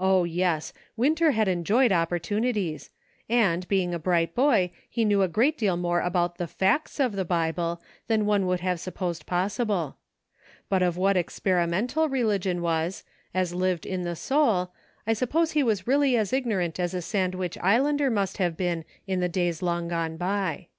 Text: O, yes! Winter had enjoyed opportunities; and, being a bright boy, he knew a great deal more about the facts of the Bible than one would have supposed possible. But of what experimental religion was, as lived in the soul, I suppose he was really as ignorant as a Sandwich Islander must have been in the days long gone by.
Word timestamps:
O, 0.00 0.24
yes! 0.24 0.72
Winter 0.96 1.30
had 1.30 1.46
enjoyed 1.46 1.92
opportunities; 1.92 2.90
and, 3.28 3.68
being 3.68 3.94
a 3.94 3.98
bright 4.00 4.34
boy, 4.34 4.72
he 4.90 5.04
knew 5.04 5.22
a 5.22 5.28
great 5.28 5.56
deal 5.56 5.76
more 5.76 6.00
about 6.00 6.36
the 6.36 6.48
facts 6.48 6.98
of 6.98 7.12
the 7.12 7.24
Bible 7.24 7.80
than 8.08 8.26
one 8.26 8.46
would 8.48 8.58
have 8.58 8.80
supposed 8.80 9.24
possible. 9.24 9.98
But 10.68 10.82
of 10.82 10.96
what 10.96 11.16
experimental 11.16 12.08
religion 12.08 12.60
was, 12.60 13.04
as 13.32 13.54
lived 13.54 13.86
in 13.86 14.02
the 14.02 14.16
soul, 14.16 14.72
I 15.06 15.12
suppose 15.12 15.52
he 15.52 15.62
was 15.62 15.86
really 15.86 16.16
as 16.16 16.32
ignorant 16.32 16.80
as 16.80 16.92
a 16.92 17.00
Sandwich 17.00 17.56
Islander 17.58 18.10
must 18.10 18.38
have 18.38 18.56
been 18.56 18.84
in 19.06 19.20
the 19.20 19.28
days 19.28 19.62
long 19.62 19.86
gone 19.86 20.16
by. 20.16 20.70